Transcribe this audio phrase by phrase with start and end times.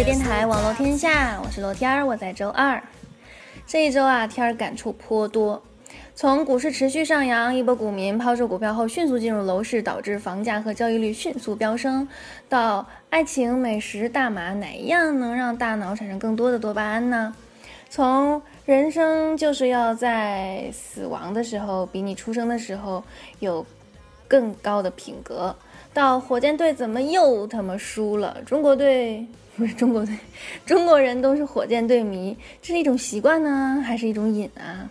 [0.00, 2.82] 姐电台网络天下，我是罗天儿，我在周二。
[3.66, 5.62] 这一周啊，天儿感触颇多。
[6.14, 12.08] 从股市持续上扬，一波股民抛售股票后迅速进入楼市，导致房价和交易率迅速飙升，
[12.48, 17.36] 到爱情、美食、大麻，哪一样能让大脑产生更多的多巴胺呢？
[17.90, 23.04] 从人生就是要在死亡的时候比你出生的时候
[23.40, 23.66] 有
[24.26, 25.54] 更高的品格。
[25.92, 28.40] 到火箭队怎么又他妈输了？
[28.46, 29.26] 中国队
[29.56, 30.16] 不是 中国队，
[30.64, 34.88] 中国人都是火箭队迷，这是一种习惯呢，还是一种瘾啊？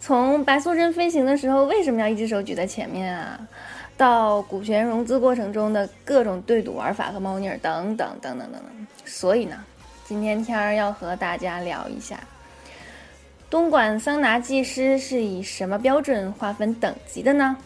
[0.00, 3.38] 从白素贞飞行的时候为什么要一只手举在前面啊？
[3.96, 8.86] 到股权融资过程中的各种对赌玩法和猫腻儿等等等等等等。
[9.04, 9.62] 所以呢，
[10.06, 12.18] 今天天儿要和大家聊一下，
[13.50, 17.56] 东莞桑拿技师是以什么标准划分等级的呢？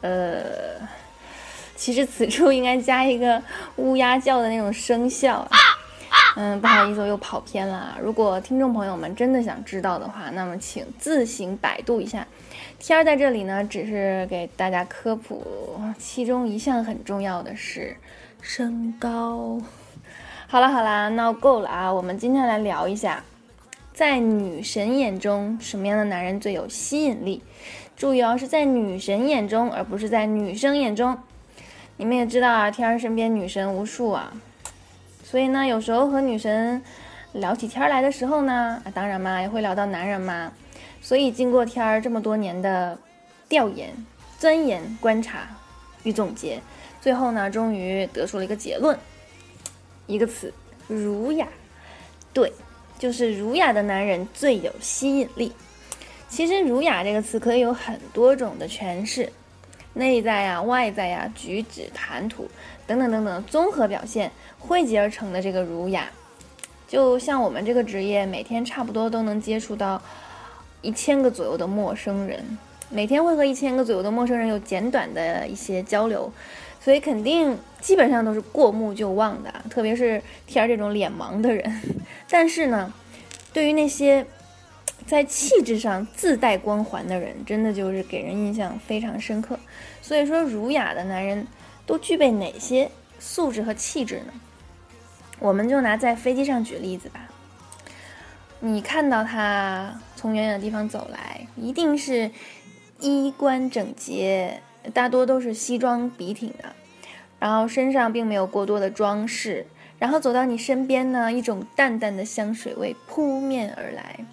[0.00, 1.05] 呃。
[1.76, 3.40] 其实此处应该加一个
[3.76, 5.46] 乌鸦叫的那种声效。
[6.36, 7.96] 嗯，不好意思，我又跑偏了。
[8.00, 12.26] 如果听众朋友们真的想知道的话，那么请自行百度一下。
[12.78, 17.96] 天儿在这里呢，只是给大家科普，其中一项很重要的是
[18.42, 19.58] 身高。
[20.46, 21.92] 好了好了，闹够了啊！
[21.92, 23.24] 我们今天来聊一下，
[23.94, 27.42] 在女神眼中什么样的男人最有吸引力？
[27.96, 31.18] 注意哦，是在女神眼中，而不是在女生眼中。
[31.98, 34.30] 你们也知道啊，天儿身边女神无数啊，
[35.24, 36.82] 所以呢，有时候和女神
[37.32, 40.52] 聊起天来的时候呢，当然嘛，也会聊到男人嘛。
[41.00, 42.98] 所以经过天儿这么多年的
[43.48, 43.94] 调研、
[44.38, 45.48] 钻研、观察
[46.02, 46.60] 与总结，
[47.00, 48.98] 最后呢，终于得出了一个结论，
[50.06, 50.52] 一个词：
[50.88, 51.48] 儒雅。
[52.34, 52.52] 对，
[52.98, 55.50] 就是儒雅的男人最有吸引力。
[56.28, 59.32] 其实“儒雅”这个词可以有很多种的诠释。
[59.96, 62.48] 内在呀、外在呀、举止、谈吐
[62.86, 66.08] 等等等等综合表现汇集而成的这个儒雅，
[66.86, 70.00] 就像我们这个职业，每天差不多都能接触到
[70.82, 72.58] 一千个左右的陌生人，
[72.90, 76.30] 每天会和一千个左右的陌生人有简短的一些交流，
[76.78, 81.98] 所以肯定基本上都是过目就忘的，特别是天儿这种脸盲的人。
[82.28, 82.92] 但是呢，
[83.52, 84.26] 对于那些
[85.06, 89.58] 在气质上自带光环的人，真的就是给人印象非常深刻。
[90.02, 91.46] 所以说，儒雅的男人
[91.86, 94.32] 都具备哪些素质和气质呢？
[95.38, 97.28] 我们就拿在飞机上举例子吧。
[98.58, 102.30] 你看到他从远远的地方走来，一定是
[102.98, 104.60] 衣冠整洁，
[104.92, 106.74] 大多都是西装笔挺的，
[107.38, 109.66] 然后身上并没有过多的装饰，
[109.98, 114.24] 然后走到你身边呢，一种淡淡的香水味扑面而来。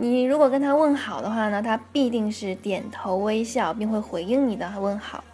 [0.00, 5.24] 你如果跟他问好的话呢，他必定是点头微笑，并会回应你的问好。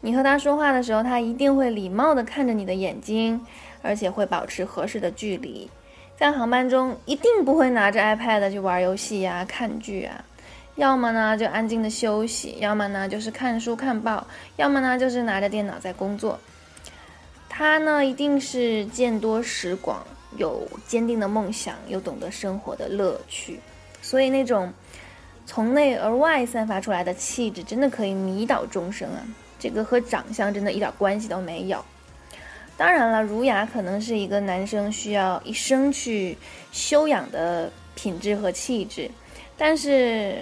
[0.00, 3.40] 你和他说话的时候，他一定会礼貌地看着你的眼睛，
[3.82, 5.70] 而且会保持合适的距离。
[6.16, 10.24] 在航班中，一定不会拿着 iPad 去玩游戏呀、看剧啊，
[10.74, 16.36] 要么呢就安静的休息，要么呢就是看书看报，要么呢就是拿着电脑在工作。
[17.48, 20.04] 他呢一定是见多识广，
[20.36, 23.60] 有坚定的梦想，又懂得生活的乐趣。
[24.04, 24.70] 所以那种
[25.46, 29.24] 从内而外散发出来的气质，真的可以迷倒众生啊！
[29.58, 31.82] 这个和长相真的一点关系都没有。
[32.76, 36.36] 当然了，儒雅可能是一个男生需要一生去
[36.70, 39.10] 修养的品质和气质，
[39.56, 40.36] 但是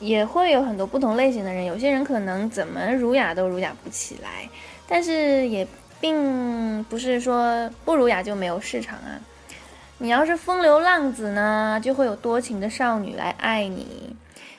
[0.00, 1.66] 也会有很多不同类型的人。
[1.66, 4.48] 有些人可能怎么儒雅都儒雅不起来，
[4.88, 5.68] 但是也
[6.00, 9.20] 并不是说不儒雅就没有市场啊。
[10.00, 13.84] 你要是风流浪子呢，就会有多情的少女来爱你；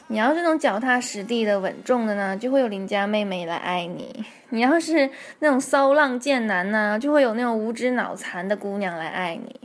[0.07, 9.55] 你要是那种脚踏实地的稳重的呢，就会有邻家妹妹来爱你；你要是那种骚浪贱男呢，就会有那种无知脑残的姑娘来爱你。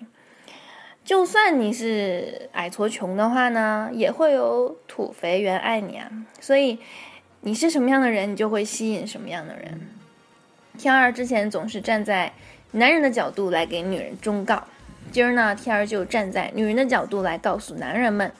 [1.04, 6.08] 就算你是矮矬穷的话呢，也会有土肥圆爱你啊。
[6.40, 6.78] 所以
[7.40, 9.80] 你是什么样的人，你就会吸引什么样的人。
[10.78, 12.32] 天儿之前总是站在
[12.70, 14.62] 男人的角度来给女人忠告。
[15.14, 18.32] 今儿呢，天儿就站在女人的角度来告诉男人们，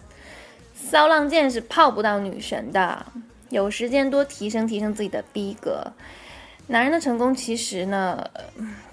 [0.75, 3.07] 骚浪贱是泡不到女神的。
[3.51, 5.93] 有时间多提升提升自己的逼格。
[6.67, 8.29] 男人的成功其实呢，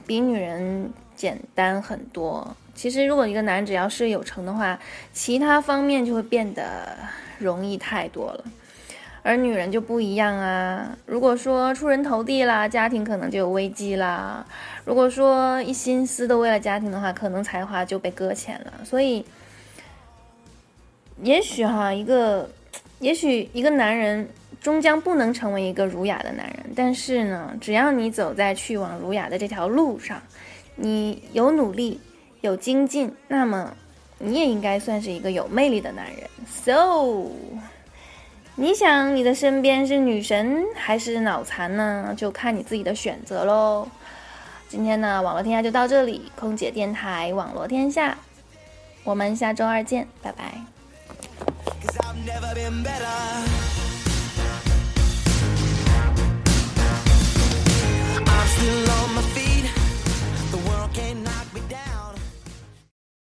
[0.05, 2.55] 比女人简单很多。
[2.75, 4.79] 其实，如果一个男人只要事业有成的话，
[5.11, 6.95] 其他方面就会变得
[7.39, 8.43] 容易太多了。
[9.23, 10.97] 而女人就不一样啊！
[11.05, 14.43] 如果说出人头地啦，家庭可能就有危机啦；
[14.83, 18.73] 如果说一心思都为了家庭的话，可能才华就被搁浅了。
[18.83, 19.23] 所以，
[21.21, 22.49] 也许哈，一个，
[22.99, 24.27] 也许一个男人
[24.59, 30.19] 终将不能成为一个儒雅的男人，但是呢，只要你走在去往儒雅的这条路上，
[30.75, 31.99] 你有努力，
[32.41, 33.71] 有精进，那么
[34.17, 36.27] 你也应该算是一个有魅力的男人。
[36.47, 37.29] So，
[38.55, 42.13] 你想你的身边是女神还是脑残呢？
[42.15, 43.87] 就看你自己的选择喽。
[44.67, 48.17] 今天呢，网络天下就到这里，空姐电台网络天下，
[49.03, 50.61] 我们下周二见，拜拜。